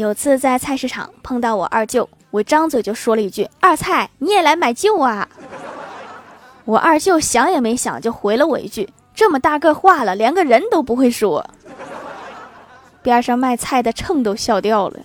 [0.00, 5.28] 有次在菜市场碰到我二舅我张嘴就说了一句二菜你也来买舅啊！
[6.64, 11.46] 我二舅想也没想就回了我一句这么大个话了连个人都不会说
[13.02, 15.00] 边上卖菜的秤都笑掉了。